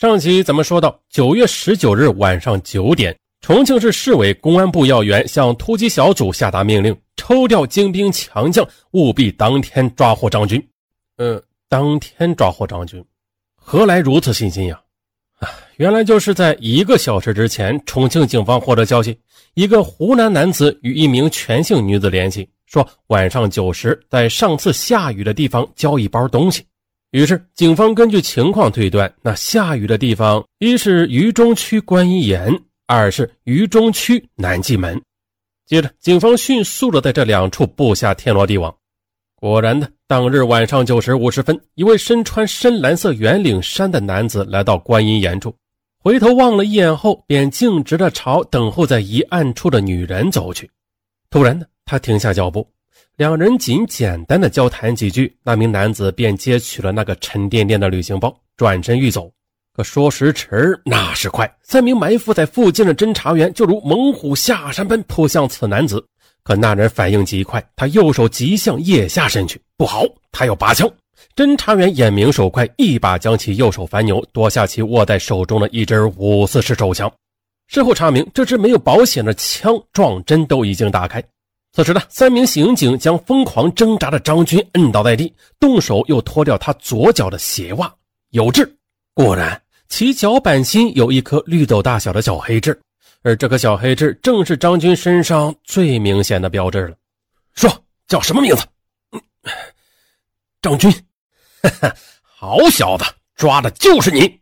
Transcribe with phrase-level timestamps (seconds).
[0.00, 10.64] 上集咱们说到，九月十九日晚上九点，重庆市市委公安部要员向突击小组下达命令，抽调精兵强将，务必当天抓获张军。
[11.16, 13.04] 呃，当天抓获张军，
[13.56, 14.80] 何来如此信心呀？
[15.40, 15.48] 啊，
[15.78, 19.18] 原来就是在一个小时之前，重庆警方获得消息，
[19.54, 26.64] 一个湖南男子与一名全姓女子联系，说晚上九时在上次下雨的地方交一包东西。
[27.12, 32.52] 于是，警方根据情况推断，那下雨的地方一是渝中区观音岩，
[32.86, 35.00] 二是渝中区南纪门。
[35.64, 38.74] 接着，警方迅速的在这两处布下天罗地网。
[39.36, 45.54] 果然的，当日晚上九时五十分，一位身穿深蓝色圆领衫的男子来到观音岩处，
[46.04, 50.70] 回头望了一眼后，便径直的朝等候在一暗处的女人走去。
[51.30, 52.68] 突然呢，他停下脚步。
[53.18, 59.28] 两人仅简单的交谈几句，那名男子便接取了那个沉甸甸的旅行包，转身欲走。
[59.74, 66.00] 可说时迟，那时快，三名埋伏在附近的侦查员就如猛虎下山般扑向此男子。
[66.44, 70.88] 可那人反应极快，他右手急向腋下伸去，不好，他要拔枪。
[71.34, 77.12] 侦查员眼明手快，一把将其右手反扭，夺下其握在手中的一支五四式手枪。
[77.66, 81.20] 事后查明，这支没有保险的枪撞针都已经打开。
[81.72, 87.94] 此时呢，三名刑警将疯狂挣扎的张军摁倒在地，动手又脱掉他左脚的鞋袜。
[88.30, 88.76] 有痣，
[89.14, 92.78] 果然其脚板心有一颗绿豆大小的小黑痣，
[93.22, 96.96] 而这颗小黑痣正是张军身上最明显的标志了。
[97.54, 97.70] 说
[98.06, 98.64] 叫什么名字？
[99.12, 99.20] 嗯
[100.60, 100.90] 张军，
[101.62, 103.04] 哈哈，好小子，
[103.36, 104.40] 抓的就是你！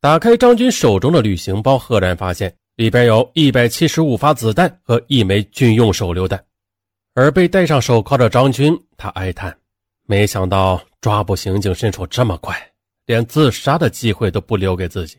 [0.00, 2.54] 打开张军手中的旅行包，赫然发现。
[2.78, 6.44] 里边有一百七十五发子弹和一枚军用手榴弹，
[7.12, 9.58] 而被戴上手铐的张军，他哀叹：
[10.04, 12.56] 没想到抓捕刑警身手这么快，
[13.04, 15.16] 连自杀的机会都不留给自己。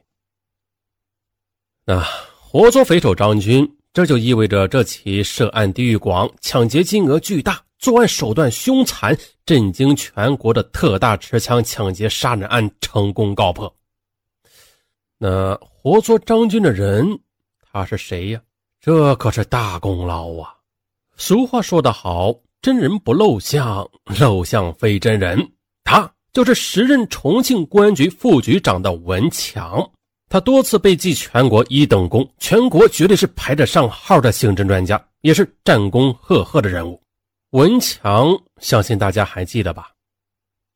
[1.84, 2.02] 那
[2.40, 13.76] 活捉匪首张军，这就意味着这起涉案地域广、抢劫金额巨大、作案手段凶残、震惊全国的特大持枪抢劫杀人案成功告破。
[15.18, 17.20] 那活捉张军的人。
[17.72, 18.42] 他是谁呀？
[18.82, 20.56] 这可是大功劳啊！
[21.18, 23.88] 俗话说得好，真人不露相，
[24.20, 25.52] 露相非真人。
[25.84, 29.86] 他就是时任重庆公安局副局长的文强，
[30.30, 37.02] 他多次被记全国一等功，全国绝对是排得上号的刑侦专家，也是战功赫赫的人物。
[37.52, 38.30] 文强，
[38.60, 39.90] 相信大家还记得吧？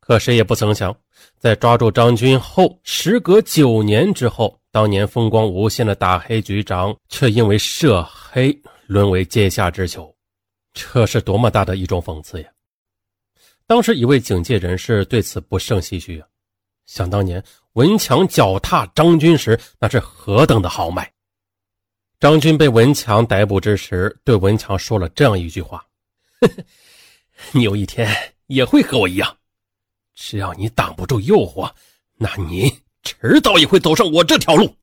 [0.02, 0.94] 可谁也不曾想，
[1.40, 4.60] 在抓住张军后，时隔九年之后。
[4.74, 10.12] 当年风光无限的大黑局长，却因为涉黑沦为阶下之囚，
[10.74, 12.50] 这是多么大的一种讽刺呀！
[13.68, 16.28] 当时一位警界人士对此不胜唏嘘啊。
[16.88, 17.42] 想当年
[17.74, 21.14] 文强脚踏张军时，那是何等的豪迈！
[22.20, 25.86] 张军被文强逮捕之时，对文强说了这样一句话
[27.54, 28.12] ：“你有一天
[28.48, 29.38] 也会和我一样，
[30.16, 31.72] 只要你挡不住诱惑，
[32.18, 32.74] 那你……”
[33.04, 34.76] 迟早也会走上我这条路，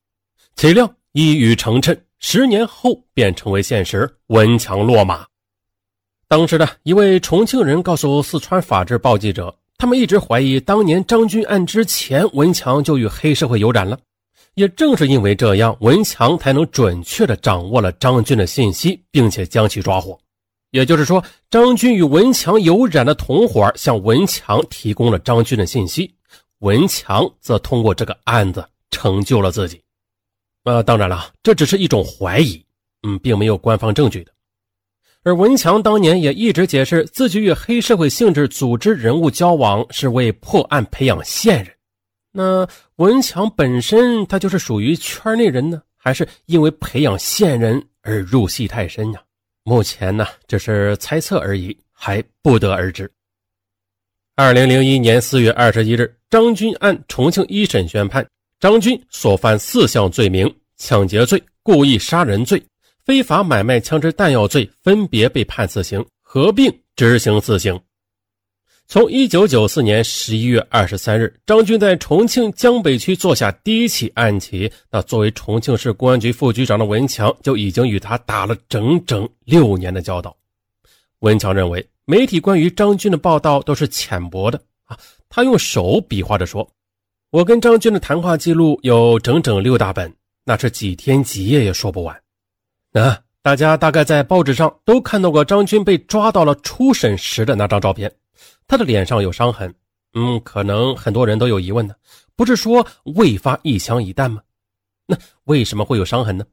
[0.55, 4.17] 岂料一语成谶，十年后便成为现实。
[4.27, 5.25] 文强落马。
[6.27, 13.97] 当时的一位重庆人告诉四川法制报记者，他们一直怀疑当年张军案之前，文强就与黑社会有染了。
[14.53, 20.19] 也正是因为这样，文强才能准确地掌握了张军的信息，并且将其抓获。
[20.69, 26.13] 也就是说，张军与文强有染的同伙向文强提供了张军的信息。
[26.61, 29.81] 文强则通过这个案子成就了自己，
[30.63, 32.63] 呃，当然了，这只是一种怀疑，
[33.01, 34.31] 嗯，并没有官方证据的。
[35.23, 41.73] 而文强当年也一直解释自己与黑社会性质组织人物交往是为破案培养线人。
[42.31, 42.67] 那
[42.97, 49.23] 文强本身他就是属于圈内人呢，还是因为培养线人而入戏太深呀？
[49.63, 53.11] 目前呢，只是猜测而已，还不得而知。
[54.43, 58.27] 二零零一年四月二十一日，张军按重庆一审宣判，
[58.59, 62.59] 张军所犯四项罪名：抢劫罪、故意杀人罪、
[63.05, 67.79] 非法买卖枪支弹药罪，分别被判死刑，合并执行死刑。
[68.87, 80.35] 从一九九四年十一月二十三日，张军在重庆江北区做下第一起案起，那作为重庆市公安局副局长的文强就已经与他打了整整六年的交道。
[81.19, 81.87] 文强认为。
[82.11, 84.99] 媒体关于张军的报道都是浅薄的啊！
[85.29, 86.69] 他用手比划着说
[87.31, 90.13] ：“我跟张军的谈话记录有整整六大本，
[90.43, 92.21] 那是几天几夜也说不完。”
[92.91, 98.13] 那大家大概在报纸上都看到过张军被抓到了初审时的那张照片，
[98.67, 99.73] 他的脸上有伤痕。
[100.13, 101.95] 嗯，可能很多人都有疑问呢：
[102.35, 102.85] 不是说
[103.15, 104.41] 未发一枪一弹吗？
[105.05, 106.45] 那为什么会有伤痕呢？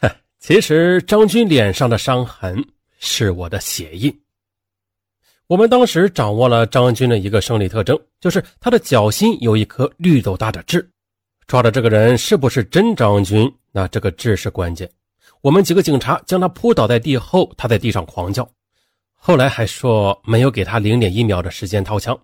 [0.38, 2.62] 其实张军脸上的伤痕
[2.98, 4.14] 是我的血印。
[5.52, 10.88] 我们当时掌握了张军的一个生理特征，就是他的脚心有一颗绿豆大的痣。
[11.46, 13.52] 抓的这个人是不是真张军？
[13.70, 14.90] 那这个痣是关键。
[15.42, 18.50] 我们几个警察将他扑倒在地后，他在地上狂叫，
[19.12, 22.18] 后来还说没有给他零点一秒的时间掏枪。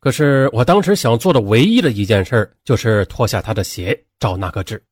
[0.00, 4.82] 可是我当时想做的唯一的一件事就是脱下他的鞋找那个痣，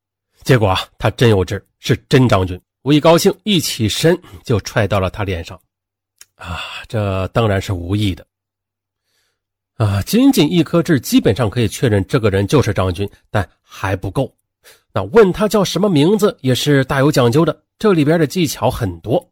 [0.43, 2.61] 结果啊，他真有痣，是真张军。
[2.83, 4.15] 我一高兴，一起身
[4.45, 5.59] 就踹到了他脸上。
[6.45, 8.27] 啊，这当然是无意的。
[9.77, 14.33] 啊，仅仅一颗痣，基本上可以确认这个人就是张军，但还不够。
[14.93, 19.31] 那问他叫什么名字也是大有讲究的，这里边的技巧很多。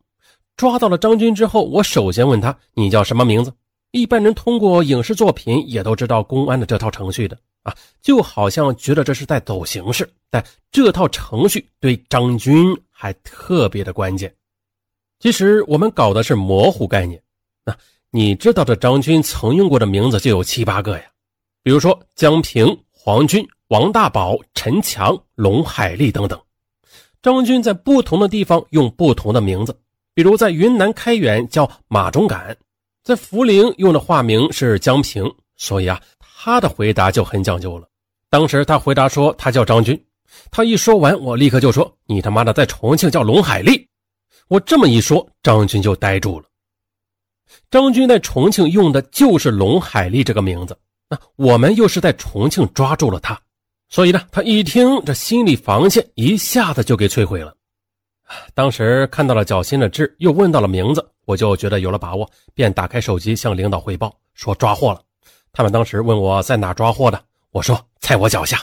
[0.57, 3.53] 抓到了张军之后，我首先问他：“你叫什么名字？”
[3.93, 14.35] 一般人通过影视作品也都知道公安的这套程序的啊，就好像觉得这是在走形式，但这套程序对张军还特别的关键。
[15.23, 17.23] 其实我们搞的是模糊概念。
[17.65, 17.73] 那
[18.11, 21.05] 你知道这张军曾用过的名字就有七八个呀，
[21.63, 23.47] 比如说江平、黄军。
[23.69, 26.39] 王大宝、陈强、龙海丽等等，
[27.23, 29.75] 张军在不同的地方用不同的名字，
[30.13, 32.55] 比如在云南开远叫马忠敢，
[33.03, 35.25] 在涪陵用的化名是江平，
[35.57, 37.89] 所以啊，他的回答就很讲究了。
[38.29, 39.99] 当时他回答说他叫张军，
[40.51, 43.89] 他一说完，我立刻就说你他妈的在重庆叫龙海丽。
[44.53, 46.45] 我这么一说，张军就呆住了。
[47.71, 50.79] 张军在重庆用的就是龙海丽这个名字，
[51.09, 53.41] 那我们又是在重庆抓住了他。
[53.89, 57.55] 所以呢，他一听这心理防线一下子就给摧毁了。
[58.53, 65.01] 当时看到了脚心的痣，又问到了名字，我就觉得有了把握，便打开手机向领导汇报说抓获了。
[65.51, 68.63] 他们当时问我在哪抓获的，我说在我脚下。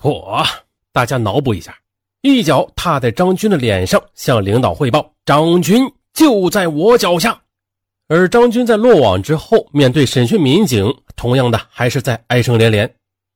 [0.00, 0.46] 嚯！
[0.92, 1.76] 大家脑补一下，
[2.22, 5.84] 一脚踏在张军的脸上，向领导汇报：张军
[6.14, 7.36] 就在我脚下。
[8.06, 10.86] 而张军在落网之后，面对审讯民警，
[11.16, 12.88] 同样的还是在哀声连连。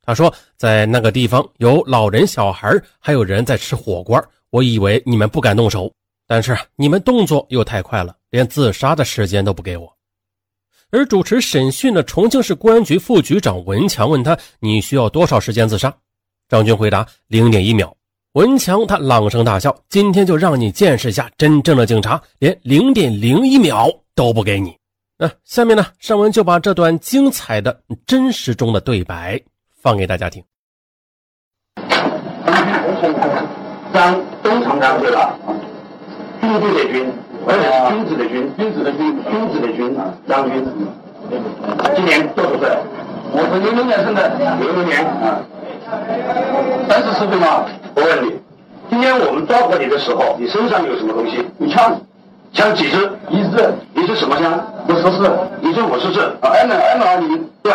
[0.02, 4.24] 他说，在那个地方有老人、小孩，还有人在吃火锅。
[4.50, 5.92] 我以为你们不敢动手，
[6.28, 9.92] 但是你们动作又太快了，连自杀的时间都不给我。
[10.92, 15.92] 而主持审讯的重庆市公安局副局长文强问他：“你需要多少时间自杀？”
[16.48, 17.92] 张军回答：“零点一秒。”
[18.36, 24.76] 文强他朗声大笑：“今天就让你见识一下真正的警察，连零点零一秒都不给你。”
[25.16, 29.40] 那下面呢，尚文就把这段精彩的真实中的对白。
[29.80, 30.44] 放给大家听。
[33.94, 35.34] 张东厂长对了，
[36.42, 37.10] 军队的军，
[37.46, 40.62] 而且是君子的君，君子的君，君子的君啊，张军。
[41.96, 42.68] 今年多少岁？
[43.32, 44.28] 我是六六年生的，
[44.60, 45.40] 零六年啊，
[46.88, 47.64] 三十四岁吗？
[47.94, 48.32] 我问你，
[48.90, 51.46] 今天我们抓获你的时候，你身上有什么东西？
[51.58, 52.00] 你枪，
[52.52, 53.10] 枪几支？
[53.30, 53.72] 一支。
[53.94, 54.60] 你是什么枪？
[54.88, 55.30] 五十四。
[55.60, 57.48] 你是五十四啊？M M 二零。
[57.62, 57.72] 对。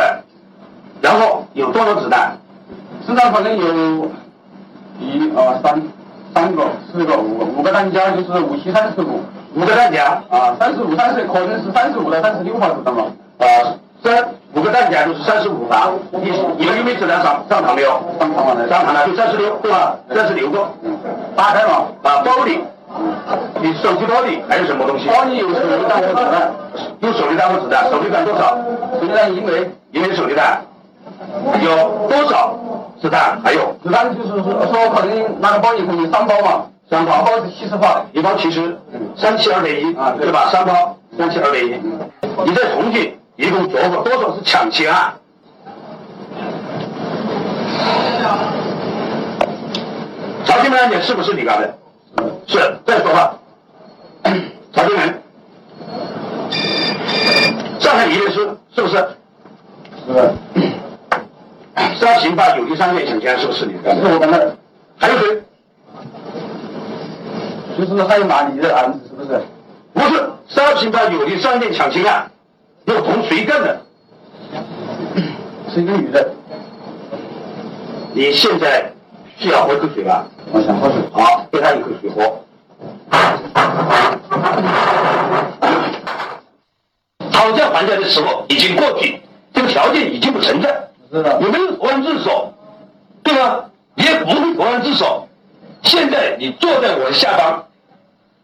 [1.01, 2.37] 然后有多少子弹？
[3.07, 4.09] 身上反正有
[4.99, 5.81] 一二三
[6.33, 9.21] 三个、四个、五个，五个弹夹就是五七三十五，
[9.55, 13.05] 五个弹夹啊，三十五三十可能是三十五到三十六发子弹嘛。
[13.39, 13.45] 啊，
[14.03, 15.91] 三五个弹夹就是三十五发。
[16.11, 17.89] 你你们有没有子弹上上膛没有？
[18.19, 19.95] 上膛了，上膛了就三十六，对吧？
[20.13, 20.67] 三十六个。
[21.35, 22.59] 打开嘛啊，包里，
[23.61, 25.07] 你手机包里还有什么东西？
[25.07, 26.51] 包里有手榴弹和子弹，
[26.99, 28.57] 有手榴弹和子弹，手榴弹多少？
[28.99, 30.61] 手榴弹一枚，一枚手榴弹。
[31.61, 32.57] 有多少
[32.99, 33.39] 子弹？
[33.43, 38.75] 还有子弹就是说，说可能那个包里可能三包嘛，三包包是七十发，一包七十，
[39.15, 40.49] 三七二点一啊，对吧？
[40.51, 41.79] 三包三七二点一。
[42.43, 45.13] 你在重庆一共做过多少是抢劫案？
[50.45, 51.73] 曹金门案件是不是你干的？
[52.47, 52.59] 是。
[52.85, 53.33] 再说话。
[54.73, 55.21] 曹金门，
[57.79, 58.97] 上海李律师是不是？
[60.07, 60.33] 是。
[61.99, 64.07] 杀刑法有利商店抢劫案是不是你干的？
[64.07, 64.55] 是我干的。
[64.97, 65.41] 还有谁？
[67.79, 69.41] 就是还有马丽的案子是不是？
[69.93, 72.29] 不是，杀刑法有利商店抢劫案，
[72.93, 73.81] 要同谁干的？
[75.73, 76.33] 是一个女的。
[78.13, 78.91] 你现在
[79.37, 80.27] 需要喝口水吧？
[80.51, 81.01] 我想喝水。
[81.13, 82.43] 好，给他一口水喝。
[87.31, 89.21] 讨价还价的时候已经过去，
[89.53, 90.89] 这个条件已经不存在。
[91.09, 92.53] 你没有投案自首？
[93.23, 93.69] 对吧？
[93.95, 95.27] 你也不会投案自首。
[95.83, 97.65] 现在你坐在我的下方，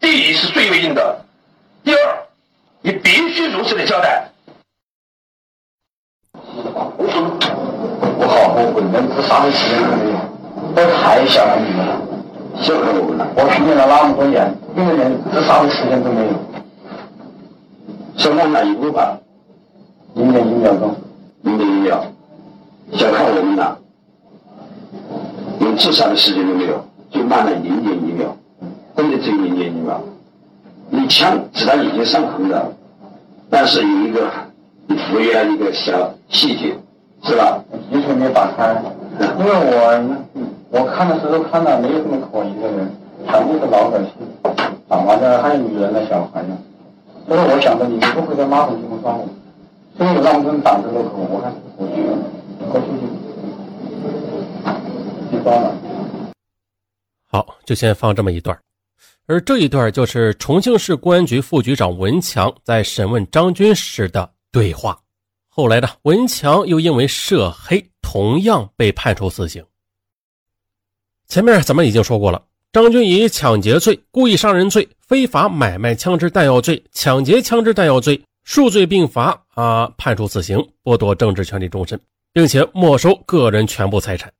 [0.00, 1.24] 第一是最为硬的，
[1.84, 2.26] 第二，
[2.80, 4.30] 你必须如实的交代。
[8.20, 8.80] 我好好后
[9.28, 10.16] 悔，连自杀的时间都没有。
[10.74, 12.00] 都太小看你们了，
[12.60, 13.26] 小看我们了。
[13.36, 16.32] 我训练了那么多年，你们连自杀的时间都没有。
[18.16, 19.18] 小看哪一步吧？
[20.14, 20.94] 零点一秒钟，
[21.42, 22.02] 零点一秒。
[22.92, 23.78] 小看我们了，
[25.60, 28.34] 连自杀的时间都没有，就慢了零点一秒，
[28.96, 30.00] 真的只有零点一秒。
[30.90, 32.72] 你枪子弹已经上膛了，
[33.50, 34.30] 但是有一个
[34.86, 36.74] 你忽略了一个小细节，
[37.24, 37.62] 是吧？
[37.92, 38.97] 完全没打开，因
[39.48, 40.24] 为我
[40.70, 42.90] 我看的时候看到没有什么可疑的人，
[43.26, 44.12] 全部是老百姓，
[44.86, 46.56] 打麻将还有女人的小孩呢。
[47.26, 49.28] 所以我想着你们不会在马桶地方抓我，
[49.96, 52.16] 所以让我们胆子都可，我还是过去了，
[52.70, 52.86] 过去
[55.30, 55.74] 就就抓了。
[57.30, 58.58] 好，就先放这么一段。
[59.26, 64.98] 而这一段就是重庆市公安局副局长文强在审问张军时的对话。
[65.50, 69.62] 后来呢，文强又因为涉黑，同样被判处死刑。
[71.26, 82.00] 前面咱们已经说过了，张军以抢劫罪、故意杀人罪、非法买卖枪支弹药罪、抢劫枪支弹药罪数罪并罚啊，判处死刑，剥夺政治权利终身，
[82.32, 84.32] 并且没收个人全部财产。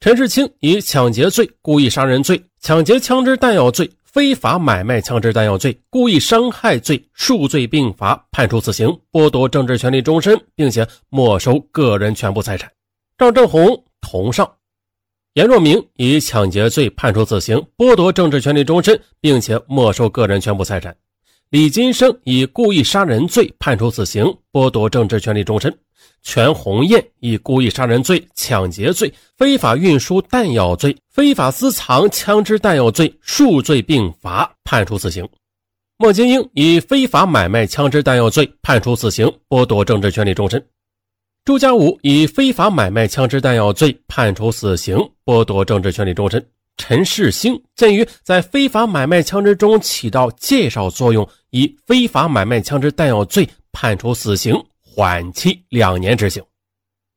[0.00, 3.88] 陈世清以抢劫罪、故意杀人罪、抢劫枪支弹药罪。
[4.02, 12.72] 非法买卖枪支弹药罪、故意伤害罪数罪并罚，判处死刑，剥夺政治权利终身，并且没收个人全部财产。
[13.18, 14.50] 赵正红同上。
[15.32, 20.94] 严若明以抢劫罪判处死刑，剥夺政治权利终身，并且没收个人全部财产。
[21.48, 25.74] 李金生以故意杀人罪判处死刑，剥夺政治权利终身。
[26.22, 35.26] 全红艳以故意杀人罪、抢劫罪、非法运输弹药罪、非法私藏枪支弹药罪数罪并罚，判处死刑。
[35.96, 40.62] 莫金英以非法买卖枪支弹药罪判处死刑，剥夺政治权利终身。
[41.46, 46.44] 朱家武以非法买卖枪支弹药罪判处死刑，剥夺政治权利终身。
[46.76, 54.60] 陈世兴鉴于在非法买卖枪支中起到介绍作用，以非法买卖枪支弹药罪判处死刑。
[54.82, 56.42] 缓期两年执行。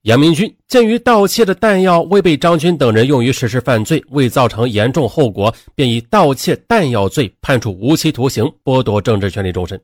[0.02, 9.82] 杨明军鉴于盗窃的弹药未被张军等人用于实施犯罪，未造成严重后果，便以盗窃弹药罪判处无期徒刑，剥夺政治权利终身。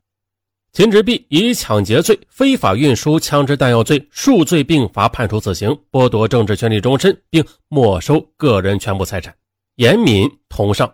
[0.77, 9.35] 秦直弼以抢劫罪、非法运输枪支弹药罪数罪并罚，判处死刑，剥夺政治权利终身，并没收个人全部财产。
[9.77, 10.93] 严敏同上。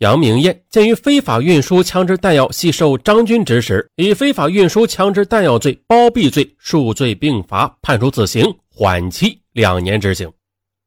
[0.00, 10.30] 杨明艳鉴于非法运输枪支弹药系受张军指使，以非法运输枪支弹药罪、包庇罪数罪并罚，判处死刑，缓期两年执行。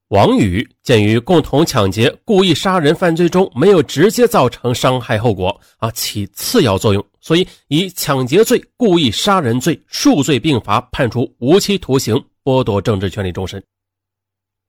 [0.10, 13.64] 王宇鉴于共同抢劫、故意杀人犯罪中没有直接造成伤害后果啊，起次要作用，所以以抢劫罪、故意杀人罪数罪并罚，判处无期徒刑，剥夺政治权利终身。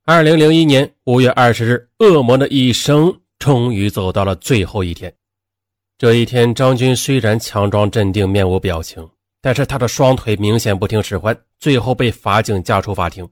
[0.04, 3.14] 二零零一年五月二十日，恶魔的一生。
[3.38, 5.10] 终于走到了最后一天，
[5.96, 9.08] 这一天，张军虽然强装镇定，面无表情，
[9.40, 13.26] 但是他的双腿明显不听使唤，最后被法警架出法庭。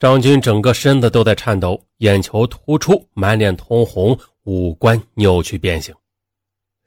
[0.00, 5.94] 张军整个身子都在颤抖，眼球突出，满脸通红，五官扭曲变形。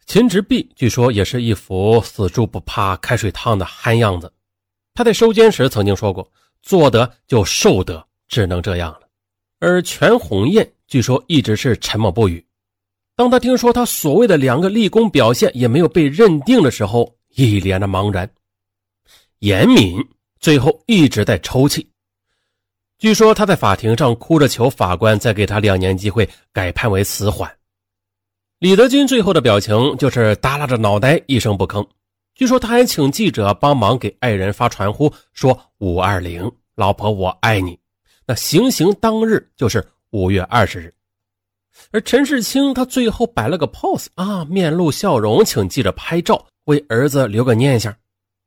[0.07, 4.33] 秦直弼据说也是一副死猪不怕开水烫的憨样子。
[4.95, 6.27] 他在收监时曾经说过
[6.63, 9.01] ：“做得就受得，只能这样了。”
[9.61, 10.67] 而全红艳。
[10.87, 12.43] 据说一直是沉默不语。
[13.15, 18.27] 当他听说他所谓的两个立功表现也没有被认定的时候，一脸的茫然。
[19.37, 20.03] 严敏
[20.39, 21.87] 最后一直在抽泣。
[23.03, 27.53] 据说他在法庭上哭着求法官再给他两年机会，改判为死缓。
[28.59, 31.85] 李德军最后的表情就是耷拉着脑袋，一声不吭。
[32.33, 37.77] 据说他还请记者帮忙给爱人发传呼，说五二零，老婆我爱你。
[38.25, 39.85] 那行刑当日就是。
[40.11, 40.93] 五月二十日，
[41.91, 47.93] 而陈世清他最后摆了个 pose 啊，面露笑容，请记者拍照，为儿子留个念想。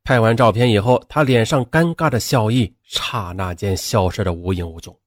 [0.07, 4.97] 拍完照片以后，他脸上尴尬的笑意刹那间消失的无影无踪。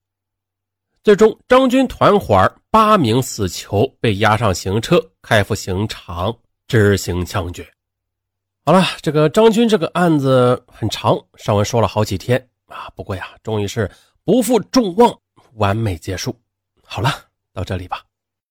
[1.03, 6.37] 最终，张军团伙八名死囚被押上刑车，开赴刑场
[6.69, 7.67] 执行枪决。
[8.67, 13.91] 好了，这个张军这个案子很长，上文说了好几天啊，不过呀，终于是
[14.23, 15.19] 不负众望，
[15.55, 16.39] 完美结束。
[16.85, 17.11] 好了，
[17.55, 18.03] 到这里吧。